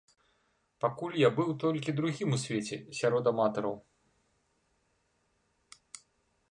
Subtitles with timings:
[0.83, 3.77] Пакуль я быў толькі другім у свеце сярод аматараў.